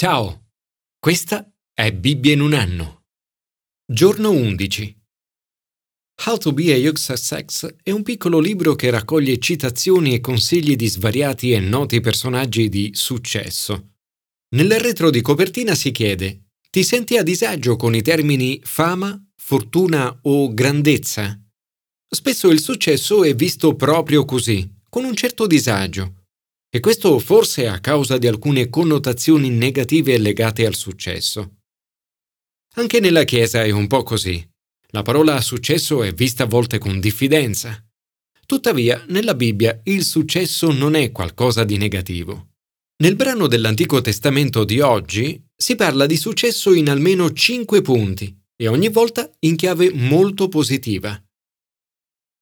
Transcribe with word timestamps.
Ciao, 0.00 0.50
questa 1.00 1.52
è 1.74 1.92
Bibbia 1.92 2.32
in 2.32 2.40
un 2.40 2.52
anno. 2.52 3.06
Giorno 3.84 4.30
11. 4.30 4.96
How 6.24 6.36
to 6.36 6.52
be 6.52 6.72
a 6.72 6.92
Success 6.94 7.66
è 7.82 7.90
un 7.90 8.04
piccolo 8.04 8.38
libro 8.38 8.76
che 8.76 8.90
raccoglie 8.90 9.40
citazioni 9.40 10.14
e 10.14 10.20
consigli 10.20 10.76
di 10.76 10.86
svariati 10.86 11.50
e 11.50 11.58
noti 11.58 11.98
personaggi 11.98 12.68
di 12.68 12.92
successo. 12.94 13.94
Nel 14.54 14.78
retro 14.78 15.10
di 15.10 15.20
copertina 15.20 15.74
si 15.74 15.90
chiede: 15.90 16.50
Ti 16.70 16.84
senti 16.84 17.16
a 17.16 17.24
disagio 17.24 17.74
con 17.74 17.96
i 17.96 18.00
termini 18.00 18.60
fama, 18.62 19.20
fortuna 19.34 20.16
o 20.22 20.54
grandezza? 20.54 21.36
Spesso 22.08 22.50
il 22.50 22.60
successo 22.60 23.24
è 23.24 23.34
visto 23.34 23.74
proprio 23.74 24.24
così, 24.24 24.76
con 24.88 25.02
un 25.02 25.16
certo 25.16 25.48
disagio 25.48 26.17
e 26.70 26.80
questo 26.80 27.18
forse 27.18 27.66
a 27.66 27.80
causa 27.80 28.18
di 28.18 28.26
alcune 28.26 28.68
connotazioni 28.68 29.48
negative 29.48 30.18
legate 30.18 30.66
al 30.66 30.74
successo. 30.74 31.56
Anche 32.74 33.00
nella 33.00 33.24
Chiesa 33.24 33.64
è 33.64 33.70
un 33.70 33.86
po' 33.86 34.02
così. 34.02 34.46
La 34.90 35.02
parola 35.02 35.40
successo 35.40 36.02
è 36.02 36.12
vista 36.12 36.44
a 36.44 36.46
volte 36.46 36.78
con 36.78 37.00
diffidenza. 37.00 37.82
Tuttavia, 38.46 39.02
nella 39.08 39.34
Bibbia 39.34 39.80
il 39.84 40.04
successo 40.04 40.70
non 40.70 40.94
è 40.94 41.10
qualcosa 41.10 41.64
di 41.64 41.76
negativo. 41.76 42.48
Nel 43.02 43.16
brano 43.16 43.46
dell'Antico 43.46 44.00
Testamento 44.00 44.64
di 44.64 44.80
oggi 44.80 45.42
si 45.54 45.74
parla 45.74 46.06
di 46.06 46.16
successo 46.16 46.74
in 46.74 46.88
almeno 46.88 47.32
cinque 47.32 47.80
punti 47.80 48.36
e 48.56 48.68
ogni 48.68 48.88
volta 48.88 49.30
in 49.40 49.56
chiave 49.56 49.92
molto 49.92 50.48
positiva. 50.48 51.20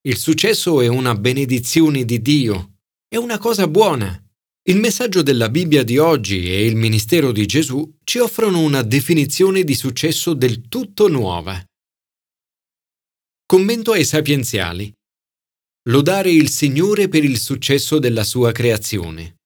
Il 0.02 0.16
successo 0.16 0.80
è 0.80 0.86
una 0.86 1.14
benedizione 1.14 2.04
di 2.04 2.22
Dio 2.22 2.76
è 3.08 3.16
una 3.16 3.38
cosa 3.38 3.68
buona. 3.68 4.20
Il 4.68 4.78
messaggio 4.78 5.22
della 5.22 5.48
Bibbia 5.48 5.84
di 5.84 5.96
oggi 5.96 6.50
e 6.50 6.66
il 6.66 6.74
ministero 6.74 7.30
di 7.30 7.46
Gesù 7.46 7.98
ci 8.02 8.18
offrono 8.18 8.58
una 8.58 8.82
definizione 8.82 9.62
di 9.62 9.76
successo 9.76 10.34
del 10.34 10.66
tutto 10.66 11.06
nuova. 11.06 11.64
Commento 13.46 13.92
ai 13.92 14.04
sapienziali. 14.04 14.92
Lodare 15.88 16.32
il 16.32 16.48
Signore 16.50 17.06
per 17.06 17.22
il 17.22 17.38
successo 17.38 18.00
della 18.00 18.24
sua 18.24 18.50
creazione. 18.50 19.36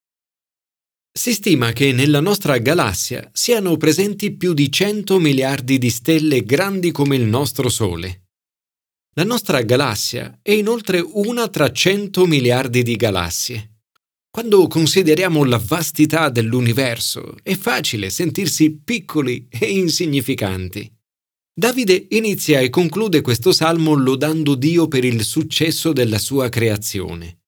Si 1.12 1.34
stima 1.34 1.73
che 1.73 1.93
nella 1.93 2.21
nostra 2.21 2.57
galassia 2.57 3.29
siano 3.34 3.77
presenti 3.77 4.34
più 4.34 4.55
di 4.55 4.73
100 4.73 5.19
miliardi 5.19 5.77
di 5.77 5.91
stelle 5.91 6.45
grandi 6.45 6.93
come 6.93 7.17
il 7.17 7.25
nostro 7.25 7.69
Sole. 7.69 8.23
La 9.17 9.25
nostra 9.25 9.61
galassia 9.61 10.39
è 10.41 10.53
inoltre 10.53 10.99
una 10.99 11.47
tra 11.49 11.71
100 11.71 12.25
miliardi 12.25 12.83
di 12.83 12.97
galassie. 12.97 13.80
Quando 14.33 14.69
consideriamo 14.69 15.42
la 15.42 15.59
vastità 15.59 16.28
dell'universo, 16.28 17.34
è 17.42 17.56
facile 17.56 18.11
sentirsi 18.11 18.78
piccoli 18.78 19.48
e 19.50 19.69
insignificanti. 19.72 20.89
Davide 21.53 22.06
inizia 22.11 22.61
e 22.61 22.70
conclude 22.70 23.22
questo 23.22 23.50
salmo 23.50 23.95
lodando 23.95 24.55
Dio 24.55 24.87
per 24.87 25.05
il 25.05 25.25
successo 25.25 25.92
della 25.92 26.19
sua 26.19 26.48
creazione. 26.48 27.41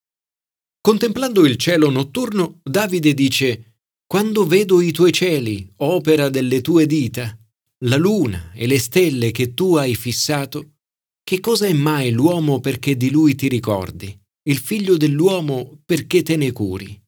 Contemplando 0.80 1.47
il 1.47 1.56
cielo 1.56 1.89
notturno, 1.89 2.58
Davide 2.64 3.14
dice, 3.14 3.77
Quando 4.05 4.44
vedo 4.44 4.80
i 4.80 4.91
tuoi 4.91 5.12
cieli, 5.12 5.72
opera 5.77 6.30
delle 6.30 6.61
tue 6.62 6.86
dita, 6.86 7.39
la 7.84 7.96
luna 7.96 8.50
e 8.52 8.67
le 8.67 8.80
stelle 8.80 9.30
che 9.30 9.55
tu 9.55 9.77
hai 9.77 9.94
fissato, 9.94 10.78
che 11.22 11.39
cosa 11.39 11.67
è 11.67 11.72
mai 11.72 12.11
l'uomo 12.11 12.58
perché 12.58 12.96
di 12.96 13.08
lui 13.08 13.36
ti 13.36 13.46
ricordi, 13.46 14.22
il 14.45 14.59
figlio 14.59 14.97
dell'uomo 14.97 15.81
perché 15.85 16.23
te 16.23 16.37
ne 16.37 16.53
curi? 16.53 17.01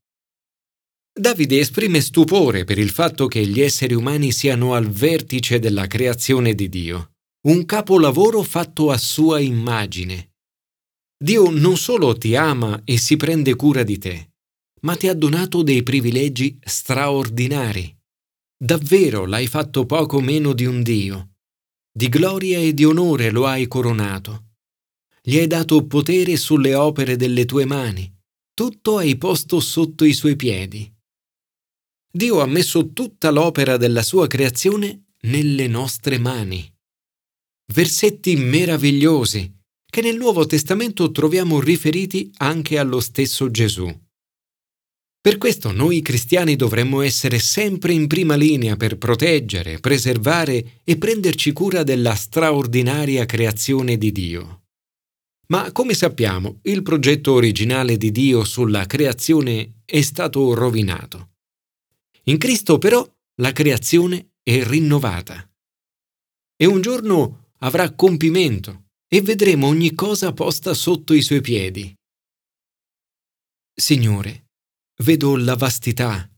Davide 1.13 1.59
esprime 1.59 2.01
stupore 2.01 2.65
per 2.65 2.79
il 2.79 2.91
fatto 2.91 3.27
che 3.27 3.47
gli 3.47 3.61
esseri 3.61 3.95
umani 3.95 4.33
siano 4.33 4.75
al 4.75 4.89
vertice 4.89 5.59
della 5.59 5.87
creazione 5.87 6.55
di 6.55 6.69
Dio, 6.69 7.12
un 7.47 7.65
capolavoro 7.65 8.43
fatto 8.43 8.91
a 8.91 8.97
sua 8.97 9.41
immagine. 9.41 10.33
Dio 11.17 11.50
non 11.50 11.77
solo 11.77 12.17
ti 12.17 12.34
ama 12.34 12.81
e 12.84 12.99
si 12.99 13.17
prende 13.17 13.55
cura 13.55 13.83
di 13.83 13.99
te, 13.99 14.33
ma 14.83 14.97
ti 14.97 15.09
ha 15.09 15.15
donato 15.15 15.62
dei 15.62 15.83
privilegi 15.83 16.59
straordinari. 16.61 17.97
Davvero 18.56 19.25
l'hai 19.27 19.47
fatto 19.47 19.87
poco 19.87 20.21
meno 20.21 20.53
di 20.53 20.67
un 20.67 20.83
Dio 20.83 21.28
di 21.97 22.09
gloria 22.09 22.59
e 22.59 22.75
di 22.75 22.84
onore 22.84 23.31
lo 23.31 23.47
hai 23.47 23.69
coronato. 23.69 24.53
Gli 25.27 25.39
hai 25.39 25.47
dato 25.47 25.87
potere 25.87 26.37
sulle 26.37 26.75
opere 26.75 27.17
delle 27.17 27.47
tue 27.47 27.65
mani. 27.65 28.15
Tutto 28.53 28.99
hai 28.99 29.17
posto 29.17 29.59
sotto 29.59 30.05
i 30.05 30.12
suoi 30.12 30.37
piedi. 30.37 30.93
Dio 32.12 32.41
ha 32.41 32.47
messo 32.47 32.93
tutta 32.93 33.31
l'opera 33.31 33.79
della 33.79 34.03
sua 34.03 34.27
creazione 34.27 35.15
nelle 35.23 35.67
nostre 35.67 36.19
mani. 36.19 36.71
Versetti 37.73 38.37
meravigliosi 38.37 39.51
che 39.91 40.03
nel 40.03 40.17
Nuovo 40.17 40.45
Testamento 40.45 41.11
troviamo 41.11 41.59
riferiti 41.59 42.31
anche 42.37 42.79
allo 42.79 43.01
stesso 43.01 43.51
Gesù. 43.51 43.91
Per 45.23 45.39
questo 45.39 45.73
noi 45.73 46.03
cristiani 46.03 46.55
dovremmo 46.55 47.01
essere 47.01 47.39
sempre 47.39 47.95
in 47.95 48.09
prima 48.09 48.35
linea 48.35 48.77
per 48.77 48.99
proteggere, 48.99 49.81
preservare 49.81 50.83
e 50.85 50.99
prenderci 50.99 51.53
cura 51.53 51.83
della 51.83 52.15
straordinaria 52.15 53.25
creazione 53.25 53.97
di 53.97 54.12
Dio. 54.12 54.63
Ma 55.47 55.72
come 55.72 55.94
sappiamo, 55.94 56.60
il 56.62 56.82
progetto 56.82 57.32
originale 57.32 57.97
di 57.97 58.10
Dio 58.10 58.44
sulla 58.44 58.87
creazione 58.87 59.82
è 59.84 60.00
stato 60.00 60.55
rovinato. 60.55 61.32
In 62.25 62.38
Cristo 62.38 62.78
però 62.78 63.06
la 63.41 63.53
creazione 63.53 64.32
è 64.43 64.62
rinnovata. 64.62 65.49
E 66.56 66.66
un 66.66 66.81
giorno 66.81 67.50
avrà 67.59 67.93
compimento 67.93 68.84
e 69.09 69.21
vedremo 69.21 69.66
ogni 69.66 69.94
cosa 69.94 70.32
posta 70.32 70.72
sotto 70.72 71.12
i 71.12 71.22
suoi 71.22 71.41
piedi. 71.41 71.94
Signore, 73.75 74.50
vedo 75.03 75.37
la 75.37 75.56
vastità, 75.56 76.31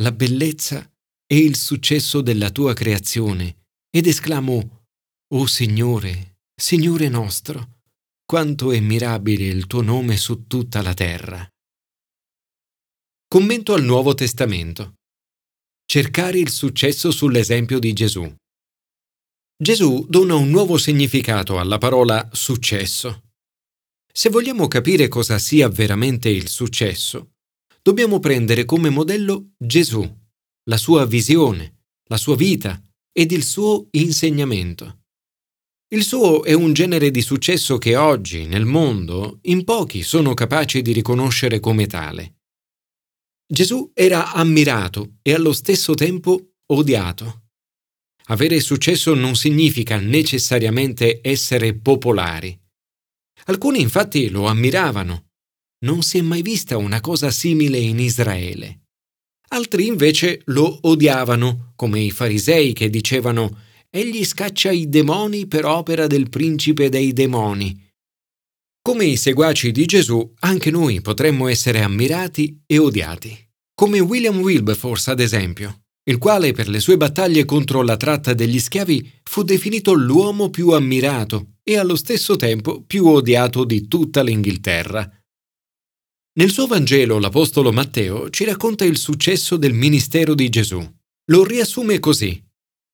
la 0.00 0.12
bellezza 0.12 0.88
e 1.26 1.38
il 1.38 1.56
successo 1.56 2.20
della 2.20 2.50
tua 2.50 2.72
creazione 2.72 3.66
ed 3.90 4.06
esclamo, 4.06 4.86
O 5.34 5.46
Signore, 5.46 6.38
Signore 6.54 7.08
nostro, 7.08 7.82
quanto 8.26 8.72
è 8.72 8.80
mirabile 8.80 9.44
il 9.44 9.66
tuo 9.66 9.82
nome 9.82 10.16
su 10.16 10.46
tutta 10.46 10.80
la 10.80 10.94
terra. 10.94 11.46
Commento 13.28 13.74
al 13.74 13.84
Nuovo 13.84 14.14
Testamento. 14.14 14.94
Cercare 15.84 16.38
il 16.38 16.50
successo 16.50 17.10
sull'esempio 17.10 17.78
di 17.78 17.92
Gesù. 17.92 18.34
Gesù 19.56 20.06
dona 20.08 20.34
un 20.34 20.48
nuovo 20.48 20.78
significato 20.78 21.58
alla 21.58 21.76
parola 21.76 22.26
successo. 22.32 23.24
Se 24.10 24.30
vogliamo 24.30 24.68
capire 24.68 25.08
cosa 25.08 25.38
sia 25.38 25.68
veramente 25.68 26.30
il 26.30 26.48
successo, 26.48 27.32
dobbiamo 27.82 28.20
prendere 28.20 28.64
come 28.64 28.88
modello 28.88 29.50
Gesù, 29.58 30.02
la 30.70 30.76
sua 30.78 31.04
visione, 31.04 31.82
la 32.04 32.16
sua 32.16 32.36
vita 32.36 32.80
ed 33.12 33.32
il 33.32 33.44
suo 33.44 33.88
insegnamento. 33.90 35.03
Il 35.88 36.02
suo 36.02 36.44
è 36.44 36.52
un 36.52 36.72
genere 36.72 37.10
di 37.10 37.20
successo 37.20 37.78
che 37.78 37.96
oggi, 37.96 38.46
nel 38.46 38.64
mondo, 38.64 39.38
in 39.42 39.64
pochi 39.64 40.02
sono 40.02 40.34
capaci 40.34 40.82
di 40.82 40.92
riconoscere 40.92 41.60
come 41.60 41.86
tale. 41.86 42.36
Gesù 43.46 43.90
era 43.92 44.32
ammirato 44.32 45.16
e 45.22 45.34
allo 45.34 45.52
stesso 45.52 45.94
tempo 45.94 46.54
odiato. 46.66 47.42
Avere 48.28 48.58
successo 48.60 49.14
non 49.14 49.36
significa 49.36 49.98
necessariamente 49.98 51.20
essere 51.22 51.74
popolari. 51.74 52.58
Alcuni 53.44 53.82
infatti 53.82 54.30
lo 54.30 54.46
ammiravano, 54.46 55.26
non 55.84 56.02
si 56.02 56.16
è 56.18 56.22
mai 56.22 56.40
vista 56.40 56.78
una 56.78 57.00
cosa 57.00 57.30
simile 57.30 57.78
in 57.78 57.98
Israele. 57.98 58.80
Altri 59.48 59.86
invece 59.86 60.40
lo 60.46 60.78
odiavano, 60.88 61.72
come 61.76 62.00
i 62.00 62.10
farisei 62.10 62.72
che 62.72 62.88
dicevano 62.88 63.60
Egli 63.96 64.24
scaccia 64.24 64.72
i 64.72 64.88
demoni 64.88 65.46
per 65.46 65.64
opera 65.64 66.08
del 66.08 66.28
principe 66.28 66.88
dei 66.88 67.12
demoni. 67.12 67.80
Come 68.82 69.04
i 69.04 69.16
seguaci 69.16 69.70
di 69.70 69.86
Gesù, 69.86 70.34
anche 70.40 70.72
noi 70.72 71.00
potremmo 71.00 71.46
essere 71.46 71.80
ammirati 71.80 72.60
e 72.66 72.78
odiati. 72.78 73.38
Come 73.72 74.00
William 74.00 74.40
Wilberforce, 74.40 75.12
ad 75.12 75.20
esempio, 75.20 75.82
il 76.10 76.18
quale 76.18 76.50
per 76.50 76.68
le 76.68 76.80
sue 76.80 76.96
battaglie 76.96 77.44
contro 77.44 77.82
la 77.82 77.96
tratta 77.96 78.34
degli 78.34 78.58
schiavi 78.58 79.20
fu 79.22 79.44
definito 79.44 79.92
l'uomo 79.92 80.50
più 80.50 80.70
ammirato 80.70 81.58
e 81.62 81.78
allo 81.78 81.94
stesso 81.94 82.34
tempo 82.34 82.82
più 82.82 83.06
odiato 83.06 83.62
di 83.62 83.86
tutta 83.86 84.24
l'Inghilterra. 84.24 85.08
Nel 86.36 86.50
suo 86.50 86.66
Vangelo 86.66 87.20
l'Apostolo 87.20 87.70
Matteo 87.70 88.28
ci 88.30 88.42
racconta 88.42 88.84
il 88.84 88.96
successo 88.96 89.56
del 89.56 89.72
ministero 89.72 90.34
di 90.34 90.48
Gesù. 90.48 90.84
Lo 91.30 91.44
riassume 91.44 92.00
così. 92.00 92.42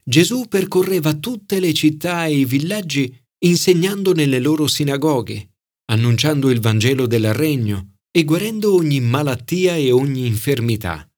Gesù 0.03 0.47
percorreva 0.49 1.15
tutte 1.15 1.61
le 1.61 1.73
città 1.73 2.27
e 2.27 2.39
i 2.39 2.45
villaggi 2.45 3.15
insegnando 3.43 4.13
nelle 4.13 4.39
loro 4.39 4.67
sinagoghe, 4.67 5.51
annunciando 5.87 6.51
il 6.51 6.61
Vangelo 6.61 7.07
del 7.07 7.33
Regno 7.33 7.95
e 8.11 8.25
guarendo 8.25 8.75
ogni 8.75 9.01
malattia 9.01 9.77
e 9.77 9.91
ogni 9.93 10.27
infermità. 10.27 11.09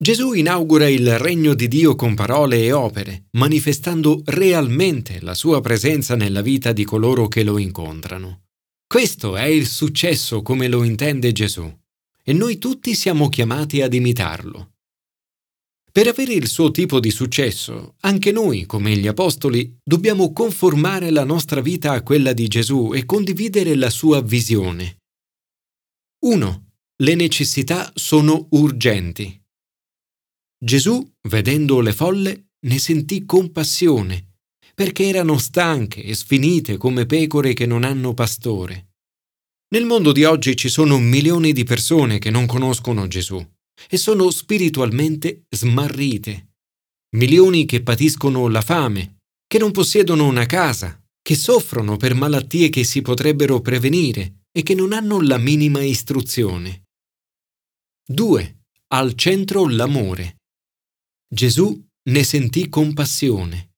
Gesù 0.00 0.32
inaugura 0.32 0.88
il 0.88 1.18
regno 1.18 1.54
di 1.54 1.66
Dio 1.66 1.96
con 1.96 2.14
parole 2.14 2.62
e 2.62 2.72
opere, 2.72 3.26
manifestando 3.32 4.22
realmente 4.26 5.20
la 5.20 5.34
sua 5.34 5.60
presenza 5.60 6.14
nella 6.14 6.40
vita 6.40 6.72
di 6.72 6.84
coloro 6.84 7.26
che 7.26 7.42
lo 7.42 7.58
incontrano. 7.58 8.44
Questo 8.86 9.36
è 9.36 9.44
il 9.44 9.66
successo 9.66 10.40
come 10.42 10.68
lo 10.68 10.84
intende 10.84 11.32
Gesù, 11.32 11.68
e 12.22 12.32
noi 12.32 12.58
tutti 12.58 12.94
siamo 12.94 13.28
chiamati 13.28 13.82
ad 13.82 13.92
imitarlo. 13.92 14.74
Per 15.98 16.06
avere 16.06 16.32
il 16.32 16.46
suo 16.46 16.70
tipo 16.70 17.00
di 17.00 17.10
successo, 17.10 17.96
anche 18.02 18.30
noi, 18.30 18.66
come 18.66 18.96
gli 18.96 19.08
Apostoli, 19.08 19.76
dobbiamo 19.82 20.32
conformare 20.32 21.10
la 21.10 21.24
nostra 21.24 21.60
vita 21.60 21.90
a 21.90 22.04
quella 22.04 22.32
di 22.32 22.46
Gesù 22.46 22.92
e 22.94 23.04
condividere 23.04 23.74
la 23.74 23.90
sua 23.90 24.22
visione. 24.22 24.98
1. 26.24 26.66
Le 27.02 27.14
necessità 27.16 27.90
sono 27.96 28.46
urgenti. 28.50 29.42
Gesù, 30.56 31.04
vedendo 31.22 31.80
le 31.80 31.92
folle, 31.92 32.50
ne 32.60 32.78
sentì 32.78 33.24
compassione, 33.24 34.34
perché 34.76 35.08
erano 35.08 35.36
stanche 35.36 36.04
e 36.04 36.14
sfinite 36.14 36.76
come 36.76 37.06
pecore 37.06 37.54
che 37.54 37.66
non 37.66 37.82
hanno 37.82 38.14
pastore. 38.14 38.90
Nel 39.70 39.84
mondo 39.84 40.12
di 40.12 40.22
oggi 40.22 40.54
ci 40.54 40.68
sono 40.68 40.96
milioni 41.00 41.52
di 41.52 41.64
persone 41.64 42.20
che 42.20 42.30
non 42.30 42.46
conoscono 42.46 43.08
Gesù 43.08 43.44
e 43.88 43.96
sono 43.96 44.30
spiritualmente 44.30 45.44
smarrite. 45.48 46.54
Milioni 47.16 47.64
che 47.64 47.82
patiscono 47.82 48.48
la 48.48 48.60
fame, 48.60 49.18
che 49.46 49.58
non 49.58 49.70
possiedono 49.70 50.26
una 50.26 50.46
casa, 50.46 51.00
che 51.22 51.34
soffrono 51.34 51.96
per 51.96 52.14
malattie 52.14 52.68
che 52.68 52.84
si 52.84 53.02
potrebbero 53.02 53.60
prevenire 53.60 54.44
e 54.50 54.62
che 54.62 54.74
non 54.74 54.92
hanno 54.92 55.20
la 55.20 55.38
minima 55.38 55.82
istruzione. 55.82 56.84
2. 58.06 58.58
Al 58.88 59.14
centro 59.14 59.68
l'amore. 59.68 60.38
Gesù 61.28 61.86
ne 62.08 62.24
sentì 62.24 62.68
compassione. 62.68 63.72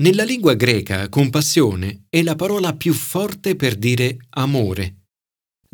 Nella 0.00 0.24
lingua 0.24 0.54
greca 0.54 1.08
compassione 1.08 2.06
è 2.08 2.22
la 2.22 2.36
parola 2.36 2.74
più 2.74 2.92
forte 2.92 3.56
per 3.56 3.76
dire 3.76 4.16
amore. 4.30 5.03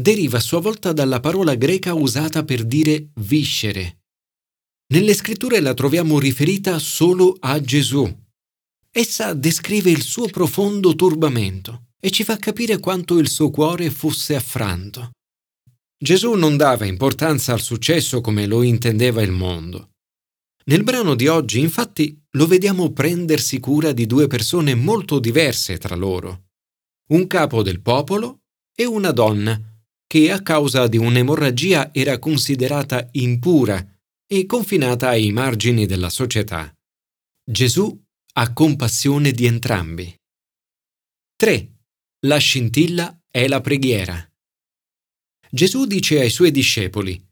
Deriva 0.00 0.38
a 0.38 0.40
sua 0.40 0.60
volta 0.60 0.94
dalla 0.94 1.20
parola 1.20 1.54
greca 1.56 1.92
usata 1.92 2.42
per 2.42 2.64
dire 2.64 3.10
viscere. 3.16 3.98
Nelle 4.94 5.12
scritture 5.12 5.60
la 5.60 5.74
troviamo 5.74 6.18
riferita 6.18 6.78
solo 6.78 7.36
a 7.38 7.60
Gesù. 7.60 8.10
Essa 8.90 9.34
descrive 9.34 9.90
il 9.90 10.00
suo 10.00 10.26
profondo 10.28 10.94
turbamento 10.94 11.88
e 12.00 12.10
ci 12.10 12.24
fa 12.24 12.38
capire 12.38 12.78
quanto 12.78 13.18
il 13.18 13.28
suo 13.28 13.50
cuore 13.50 13.90
fosse 13.90 14.34
affranto. 14.34 15.10
Gesù 16.02 16.32
non 16.32 16.56
dava 16.56 16.86
importanza 16.86 17.52
al 17.52 17.60
successo 17.60 18.22
come 18.22 18.46
lo 18.46 18.62
intendeva 18.62 19.20
il 19.20 19.32
mondo. 19.32 19.90
Nel 20.64 20.82
brano 20.82 21.14
di 21.14 21.26
oggi, 21.26 21.60
infatti, 21.60 22.18
lo 22.30 22.46
vediamo 22.46 22.90
prendersi 22.92 23.60
cura 23.60 23.92
di 23.92 24.06
due 24.06 24.28
persone 24.28 24.74
molto 24.74 25.18
diverse 25.18 25.76
tra 25.76 25.94
loro. 25.94 26.44
Un 27.08 27.26
capo 27.26 27.62
del 27.62 27.82
popolo 27.82 28.38
e 28.74 28.86
una 28.86 29.10
donna, 29.10 29.69
che 30.10 30.32
a 30.32 30.42
causa 30.42 30.88
di 30.88 30.96
un'emorragia 30.96 31.94
era 31.94 32.18
considerata 32.18 33.08
impura 33.12 33.80
e 34.26 34.44
confinata 34.44 35.10
ai 35.10 35.30
margini 35.30 35.86
della 35.86 36.10
società. 36.10 36.76
Gesù 37.48 37.96
ha 38.32 38.52
compassione 38.52 39.30
di 39.30 39.46
entrambi. 39.46 40.12
3. 41.36 41.74
La 42.26 42.38
scintilla 42.38 43.20
è 43.30 43.46
la 43.46 43.60
preghiera. 43.60 44.28
Gesù 45.48 45.84
dice 45.84 46.18
ai 46.18 46.30
suoi 46.30 46.50
discepoli, 46.50 47.24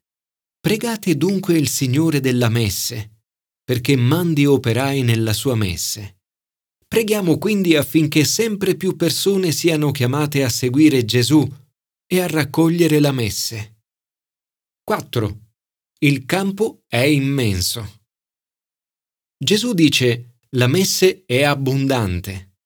Pregate 0.60 1.16
dunque 1.16 1.58
il 1.58 1.68
Signore 1.68 2.20
della 2.20 2.48
messe 2.48 3.22
perché 3.64 3.96
mandi 3.96 4.46
operai 4.46 5.02
nella 5.02 5.32
sua 5.32 5.56
messe. 5.56 6.20
Preghiamo 6.86 7.38
quindi 7.38 7.74
affinché 7.74 8.24
sempre 8.24 8.76
più 8.76 8.94
persone 8.94 9.50
siano 9.50 9.90
chiamate 9.90 10.44
a 10.44 10.48
seguire 10.48 11.04
Gesù 11.04 11.44
e 12.10 12.20
a 12.20 12.26
raccogliere 12.26 12.98
la 12.98 13.12
messe. 13.12 13.82
4. 14.82 15.40
Il 16.00 16.24
campo 16.24 16.82
è 16.88 17.02
immenso. 17.02 18.00
Gesù 19.36 19.74
dice 19.74 20.38
la 20.52 20.66
messe 20.66 21.24
è 21.26 21.44
abbondante. 21.44 22.56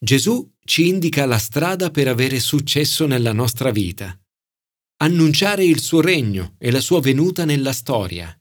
Gesù 0.00 0.50
ci 0.64 0.88
indica 0.88 1.26
la 1.26 1.38
strada 1.38 1.90
per 1.90 2.08
avere 2.08 2.40
successo 2.40 3.06
nella 3.06 3.32
nostra 3.32 3.70
vita. 3.70 4.18
Annunciare 5.02 5.64
il 5.64 5.80
suo 5.80 6.00
regno 6.00 6.54
e 6.58 6.70
la 6.70 6.80
sua 6.80 7.00
venuta 7.00 7.44
nella 7.44 7.72
storia 7.72 8.36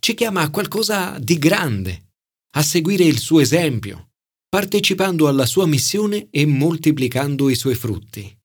ci 0.00 0.14
chiama 0.14 0.40
a 0.40 0.50
qualcosa 0.50 1.18
di 1.18 1.38
grande, 1.38 2.12
a 2.56 2.62
seguire 2.62 3.04
il 3.04 3.18
suo 3.18 3.40
esempio, 3.40 4.12
partecipando 4.48 5.28
alla 5.28 5.44
sua 5.44 5.66
missione 5.66 6.28
e 6.30 6.46
moltiplicando 6.46 7.50
i 7.50 7.54
suoi 7.54 7.74
frutti. 7.74 8.39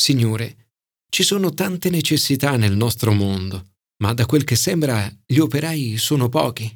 Signore, 0.00 0.70
ci 1.10 1.22
sono 1.22 1.52
tante 1.52 1.90
necessità 1.90 2.56
nel 2.56 2.74
nostro 2.74 3.12
mondo, 3.12 3.72
ma 4.02 4.14
da 4.14 4.24
quel 4.24 4.44
che 4.44 4.56
sembra 4.56 5.14
gli 5.26 5.38
operai 5.38 5.98
sono 5.98 6.30
pochi. 6.30 6.74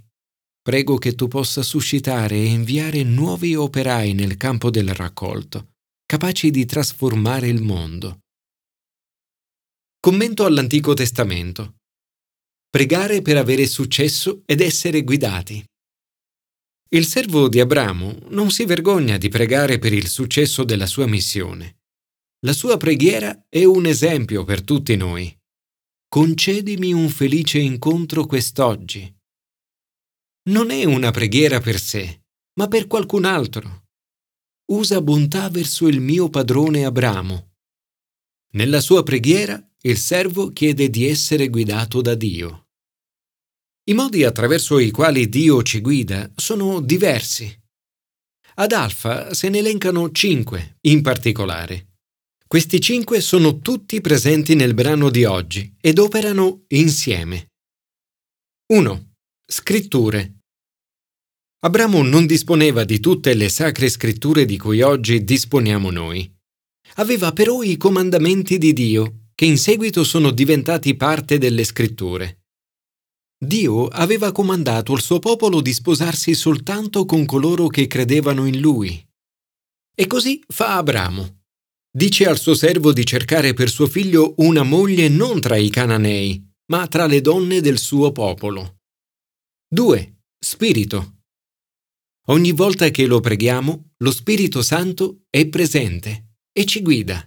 Prego 0.61 0.99
che 0.99 1.15
tu 1.15 1.26
possa 1.26 1.62
suscitare 1.62 2.37
e 2.37 2.44
inviare 2.44 3.03
nuovi 3.03 3.55
operai 3.55 4.12
nel 4.12 4.37
campo 4.37 4.71
del 4.71 4.94
raccolto, 4.94 5.73
capaci 6.05 6.50
di 6.50 6.67
trasformare 6.67 7.49
il 7.49 7.62
mondo. 7.62 8.21
Commento 10.00 10.44
all'Antico 10.44 10.93
Testamento 10.93 11.77
pregare 12.75 13.23
per 13.23 13.37
avere 13.37 13.67
successo 13.67 14.43
ed 14.47 14.61
essere 14.61 15.03
guidati. 15.03 15.65
Il 16.91 17.06
servo 17.06 17.49
di 17.49 17.61
Abramo 17.61 18.19
non 18.31 18.50
si 18.50 18.65
vergogna 18.65 19.17
di 19.17 19.29
pregare 19.29 19.79
per 19.79 19.93
il 19.93 20.09
successo 20.09 20.65
della 20.65 20.87
sua 20.87 21.06
missione. 21.06 21.77
La 22.44 22.52
sua 22.52 22.76
preghiera 22.76 23.46
è 23.49 23.64
un 23.64 23.87
esempio 23.87 24.44
per 24.44 24.62
tutti 24.62 24.96
noi. 24.96 25.35
Concedimi 26.06 26.93
un 26.93 27.08
felice 27.08 27.58
incontro 27.58 28.26
quest'oggi. 28.26 29.11
Non 30.50 30.70
è 30.70 30.85
una 30.85 31.11
preghiera 31.11 31.61
per 31.61 31.81
sé, 31.81 32.25
ma 32.58 32.69
per 32.69 32.87
qualcun 32.87 33.25
altro. 33.25 33.87
Usa 34.73 35.00
bontà 35.00 35.49
verso 35.49 35.88
il 35.88 36.00
mio 36.00 36.29
padrone 36.29 36.85
Abramo. 36.85 37.55
Nella 38.52 38.82
sua 38.82 39.02
preghiera 39.02 39.58
il 39.81 39.96
servo 39.96 40.52
chiede 40.52 40.91
di 40.91 41.06
essere 41.06 41.49
guidato 41.49 42.02
da 42.02 42.14
Dio. 42.14 42.69
I 43.85 43.94
modi 43.94 44.23
attraverso 44.23 44.79
i 44.79 44.91
quali 44.91 45.31
Dio 45.31 45.62
ci 45.62 45.81
guida 45.81 46.31
sono 46.36 46.82
diversi. 46.82 47.51
Ad 48.56 48.72
Alfa 48.72 49.32
se 49.32 49.48
ne 49.48 49.58
elencano 49.58 50.10
cinque 50.10 50.77
in 50.82 51.01
particolare. 51.01 51.94
Questi 52.55 52.81
cinque 52.81 53.20
sono 53.20 53.58
tutti 53.58 54.01
presenti 54.01 54.55
nel 54.55 54.75
brano 54.75 55.11
di 55.11 55.25
oggi 55.25 55.75
ed 55.81 55.99
operano 55.99 56.67
insieme. 56.69 57.49
1. 58.73 59.15
Scritture. 59.44 60.37
Abramo 61.65 62.03
non 62.05 62.27
disponeva 62.27 62.84
di 62.84 63.01
tutte 63.01 63.34
le 63.34 63.49
sacre 63.49 63.89
scritture 63.89 64.44
di 64.44 64.56
cui 64.56 64.82
oggi 64.82 65.25
disponiamo 65.25 65.91
noi. 65.91 66.32
Aveva 66.94 67.32
però 67.32 67.61
i 67.65 67.77
comandamenti 67.77 68.56
di 68.56 68.73
Dio, 68.73 69.31
che 69.34 69.46
in 69.46 69.58
seguito 69.58 70.05
sono 70.05 70.31
diventati 70.31 70.94
parte 70.94 71.39
delle 71.39 71.65
scritture. 71.65 72.44
Dio 73.37 73.89
aveva 73.89 74.31
comandato 74.31 74.93
al 74.93 75.01
suo 75.01 75.19
popolo 75.19 75.61
di 75.61 75.73
sposarsi 75.73 76.34
soltanto 76.34 77.05
con 77.05 77.27
coloro 77.27 77.67
che 77.67 77.89
credevano 77.89 78.46
in 78.46 78.61
lui. 78.61 79.05
E 79.93 80.06
così 80.06 80.41
fa 80.46 80.77
Abramo. 80.77 81.43
Dice 81.96 82.27
al 82.27 82.41
suo 82.41 82.55
servo 82.55 82.93
di 82.93 83.06
cercare 83.06 83.55
per 83.55 83.70
suo 83.70 83.86
figlio 83.86 84.34
una 84.39 84.65
moglie 84.65 85.08
non 85.08 85.41
tra 85.41 85.55
i 85.55 85.70
cananei, 85.70 86.44
ma 86.72 86.89
tra 86.89 87.06
le 87.06 87.20
donne 87.20 87.60
del 87.60 87.79
suo 87.79 88.10
popolo. 88.10 88.81
2. 89.69 90.17
Spirito. 90.36 91.19
Ogni 92.27 92.51
volta 92.51 92.89
che 92.89 93.06
lo 93.06 93.20
preghiamo, 93.20 93.93
lo 93.98 94.10
Spirito 94.10 94.60
Santo 94.60 95.27
è 95.31 95.46
presente 95.46 96.39
e 96.51 96.65
ci 96.65 96.82
guida. 96.82 97.24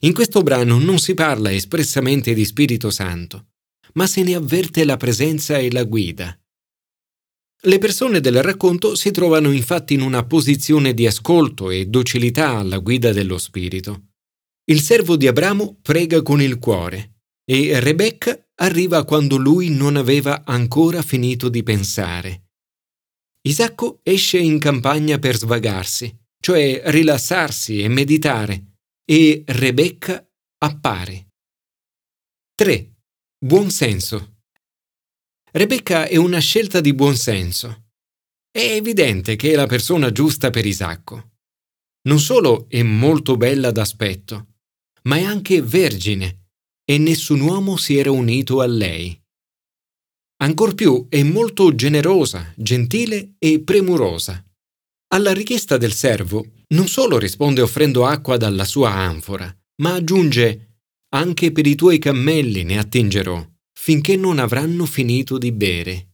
In 0.00 0.12
questo 0.12 0.42
brano 0.42 0.80
non 0.80 0.98
si 0.98 1.14
parla 1.14 1.52
espressamente 1.52 2.34
di 2.34 2.44
Spirito 2.44 2.90
Santo, 2.90 3.50
ma 3.92 4.08
se 4.08 4.24
ne 4.24 4.34
avverte 4.34 4.84
la 4.84 4.96
presenza 4.96 5.56
e 5.58 5.70
la 5.70 5.84
guida. 5.84 6.36
Le 7.64 7.78
persone 7.78 8.18
del 8.18 8.42
racconto 8.42 8.96
si 8.96 9.12
trovano 9.12 9.52
infatti 9.52 9.94
in 9.94 10.00
una 10.00 10.24
posizione 10.26 10.94
di 10.94 11.06
ascolto 11.06 11.70
e 11.70 11.86
docilità 11.86 12.56
alla 12.56 12.78
guida 12.78 13.12
dello 13.12 13.38
Spirito. 13.38 14.08
Il 14.64 14.80
servo 14.80 15.16
di 15.16 15.28
Abramo 15.28 15.78
prega 15.80 16.22
con 16.22 16.42
il 16.42 16.58
cuore 16.58 17.20
e 17.44 17.78
Rebecca 17.78 18.36
arriva 18.56 19.04
quando 19.04 19.36
lui 19.36 19.70
non 19.70 19.94
aveva 19.94 20.42
ancora 20.44 21.02
finito 21.02 21.48
di 21.48 21.62
pensare. 21.62 22.48
Isacco 23.42 24.00
esce 24.02 24.38
in 24.38 24.58
campagna 24.58 25.20
per 25.20 25.36
svagarsi, 25.36 26.12
cioè 26.40 26.82
rilassarsi 26.86 27.80
e 27.80 27.86
meditare, 27.86 28.78
e 29.04 29.44
Rebecca 29.46 30.28
appare. 30.58 31.28
3. 32.56 32.92
Buonsenso. 33.38 34.31
Rebecca 35.54 36.06
è 36.06 36.16
una 36.16 36.38
scelta 36.38 36.80
di 36.80 36.94
buonsenso. 36.94 37.88
È 38.50 38.72
evidente 38.72 39.36
che 39.36 39.52
è 39.52 39.54
la 39.54 39.66
persona 39.66 40.10
giusta 40.10 40.48
per 40.48 40.64
Isacco. 40.64 41.32
Non 42.08 42.20
solo 42.20 42.64
è 42.70 42.82
molto 42.82 43.36
bella 43.36 43.70
d'aspetto, 43.70 44.46
ma 45.02 45.16
è 45.16 45.24
anche 45.24 45.60
vergine 45.60 46.46
e 46.86 46.96
nessun 46.96 47.40
uomo 47.40 47.76
si 47.76 47.98
era 47.98 48.10
unito 48.10 48.62
a 48.62 48.66
lei. 48.66 49.14
Ancor 50.42 50.74
più 50.74 51.06
è 51.10 51.22
molto 51.22 51.74
generosa, 51.74 52.50
gentile 52.56 53.34
e 53.38 53.60
premurosa. 53.60 54.42
Alla 55.08 55.34
richiesta 55.34 55.76
del 55.76 55.92
servo 55.92 56.62
non 56.68 56.88
solo 56.88 57.18
risponde 57.18 57.60
offrendo 57.60 58.06
acqua 58.06 58.38
dalla 58.38 58.64
sua 58.64 58.94
anfora, 58.94 59.54
ma 59.82 59.92
aggiunge 59.92 60.78
anche 61.10 61.52
per 61.52 61.66
i 61.66 61.74
tuoi 61.74 61.98
cammelli 61.98 62.64
ne 62.64 62.78
attingerò, 62.78 63.51
finché 63.82 64.14
non 64.14 64.38
avranno 64.38 64.86
finito 64.86 65.38
di 65.38 65.50
bere. 65.50 66.10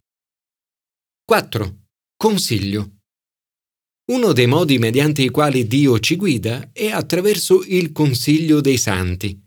4. 1.22 1.80
Consiglio. 2.16 3.00
Uno 4.10 4.32
dei 4.32 4.46
modi 4.46 4.78
mediante 4.78 5.20
i 5.20 5.28
quali 5.28 5.66
Dio 5.66 5.98
ci 5.98 6.16
guida 6.16 6.70
è 6.72 6.88
attraverso 6.88 7.62
il 7.66 7.92
consiglio 7.92 8.62
dei 8.62 8.78
santi. 8.78 9.38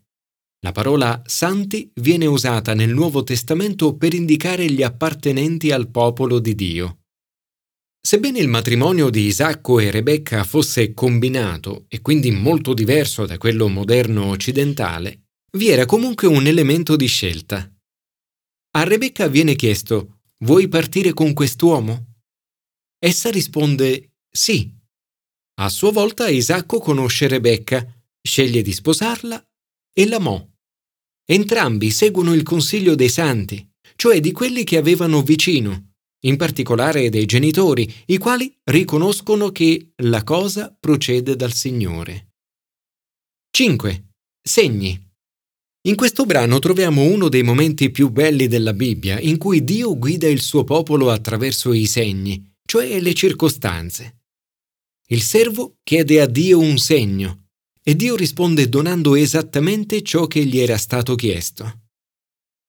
La 0.59 0.71
parola 0.71 1.19
santi 1.25 1.91
viene 1.95 2.27
usata 2.27 2.75
nel 2.75 2.91
Nuovo 2.91 3.23
Testamento 3.23 3.97
per 3.97 4.13
indicare 4.13 4.69
gli 4.69 4.83
appartenenti 4.83 5.71
al 5.71 5.89
popolo 5.89 6.37
di 6.37 6.53
Dio. 6.53 6.99
Sebbene 7.99 8.37
il 8.37 8.49
matrimonio 8.49 9.09
di 9.09 9.21
Isacco 9.21 9.79
e 9.79 9.89
Rebecca 9.89 10.43
fosse 10.43 10.93
combinato 10.93 11.85
e 11.87 12.01
quindi 12.01 12.29
molto 12.29 12.75
diverso 12.75 13.25
da 13.25 13.39
quello 13.39 13.67
moderno 13.67 14.25
occidentale, 14.25 15.23
vi 15.57 15.69
era 15.69 15.87
comunque 15.87 16.27
un 16.27 16.45
elemento 16.45 16.95
di 16.95 17.07
scelta. 17.07 17.67
A 18.73 18.83
Rebecca 18.83 19.27
viene 19.27 19.55
chiesto 19.55 20.19
Vuoi 20.39 20.67
partire 20.67 21.13
con 21.13 21.33
quest'uomo? 21.33 22.15
Essa 22.97 23.29
risponde 23.29 24.13
Sì. 24.29 24.73
A 25.59 25.69
sua 25.69 25.91
volta 25.91 26.29
Isacco 26.29 26.79
conosce 26.79 27.27
Rebecca, 27.27 27.85
sceglie 28.21 28.61
di 28.61 28.71
sposarla 28.71 29.45
e 29.93 30.07
l'amò. 30.07 30.47
Entrambi 31.25 31.91
seguono 31.91 32.33
il 32.33 32.43
consiglio 32.43 32.95
dei 32.95 33.09
santi, 33.09 33.69
cioè 33.95 34.19
di 34.19 34.31
quelli 34.31 34.63
che 34.63 34.77
avevano 34.77 35.21
vicino 35.21 35.91
in 36.23 36.37
particolare 36.37 37.09
dei 37.09 37.25
genitori, 37.25 37.91
i 38.07 38.17
quali 38.17 38.55
riconoscono 38.65 39.49
che 39.51 39.93
la 40.03 40.23
cosa 40.23 40.75
procede 40.79 41.35
dal 41.35 41.53
Signore. 41.53 42.33
5. 43.49 44.13
Segni. 44.41 45.10
In 45.83 45.95
questo 45.95 46.27
brano 46.27 46.59
troviamo 46.59 47.01
uno 47.01 47.27
dei 47.27 47.41
momenti 47.41 47.89
più 47.89 48.11
belli 48.11 48.47
della 48.47 48.73
Bibbia 48.73 49.19
in 49.19 49.39
cui 49.39 49.63
Dio 49.63 49.97
guida 49.97 50.27
il 50.27 50.39
suo 50.39 50.63
popolo 50.63 51.09
attraverso 51.09 51.73
i 51.73 51.87
segni, 51.87 52.53
cioè 52.63 52.99
le 52.99 53.15
circostanze. 53.15 54.19
Il 55.07 55.23
servo 55.23 55.77
chiede 55.81 56.21
a 56.21 56.27
Dio 56.27 56.59
un 56.59 56.77
segno 56.77 57.47
e 57.83 57.95
Dio 57.95 58.15
risponde 58.15 58.69
donando 58.69 59.15
esattamente 59.15 60.03
ciò 60.03 60.27
che 60.27 60.45
gli 60.45 60.59
era 60.59 60.77
stato 60.77 61.15
chiesto. 61.15 61.87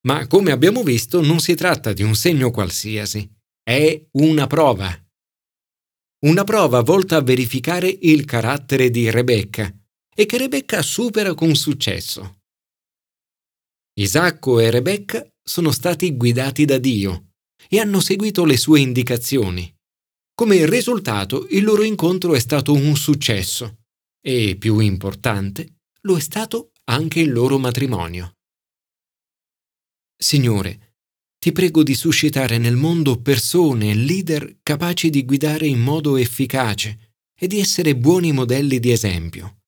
Ma 0.07 0.27
come 0.27 0.51
abbiamo 0.51 0.83
visto 0.83 1.21
non 1.21 1.39
si 1.39 1.55
tratta 1.55 1.93
di 1.93 2.03
un 2.03 2.15
segno 2.15 2.51
qualsiasi, 2.51 3.31
è 3.63 4.09
una 4.13 4.47
prova. 4.47 4.91
Una 6.21 6.45
prova 6.45 6.81
volta 6.81 7.17
a 7.17 7.23
verificare 7.23 7.95
il 8.01 8.25
carattere 8.25 8.89
di 8.89 9.11
Rebecca 9.11 9.71
e 10.15 10.25
che 10.25 10.39
Rebecca 10.39 10.81
supera 10.81 11.35
con 11.35 11.55
successo. 11.55 12.42
Isacco 13.95 14.59
e 14.59 14.71
Rebecca 14.71 15.23
sono 15.43 15.71
stati 15.71 16.17
guidati 16.17 16.65
da 16.65 16.79
Dio 16.79 17.33
e 17.69 17.79
hanno 17.79 18.01
seguito 18.01 18.45
le 18.47 18.57
sue 18.57 18.81
indicazioni. 18.81 19.71
Come 20.35 20.65
risultato 20.65 21.47
il 21.51 21.63
loro 21.63 21.83
incontro 21.83 22.35
è 22.35 22.39
stato 22.39 22.73
un 22.73 22.97
successo 22.97 23.85
e, 24.21 24.57
più 24.57 24.79
importante, 24.79 25.81
lo 26.03 26.17
è 26.17 26.21
stato 26.21 26.73
anche 26.85 27.21
il 27.21 27.33
loro 27.33 27.59
matrimonio. 27.59 28.37
Signore, 30.17 30.97
ti 31.39 31.53
prego 31.53 31.83
di 31.83 31.95
suscitare 31.95 32.57
nel 32.57 32.77
mondo 32.77 33.21
persone 33.21 33.91
e 33.91 33.95
leader 33.95 34.61
capaci 34.63 35.11
di 35.11 35.25
guidare 35.25 35.67
in 35.67 35.81
modo 35.81 36.17
efficace 36.17 37.17
e 37.39 37.47
di 37.47 37.59
essere 37.59 37.95
buoni 37.95 38.33
modelli 38.33 38.79
di 38.79 38.91
esempio. 38.91 39.62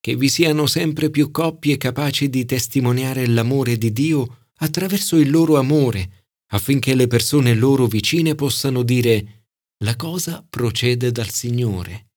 Che 0.00 0.16
vi 0.16 0.28
siano 0.30 0.66
sempre 0.66 1.10
più 1.10 1.30
coppie 1.30 1.76
capaci 1.76 2.30
di 2.30 2.46
testimoniare 2.46 3.26
l'amore 3.26 3.76
di 3.76 3.92
Dio 3.92 4.46
attraverso 4.60 5.16
il 5.16 5.30
loro 5.30 5.58
amore, 5.58 6.24
affinché 6.52 6.94
le 6.94 7.06
persone 7.06 7.54
loro 7.54 7.86
vicine 7.86 8.34
possano 8.34 8.82
dire 8.82 9.44
la 9.84 9.96
cosa 9.96 10.44
procede 10.48 11.12
dal 11.12 11.28
Signore. 11.28 12.09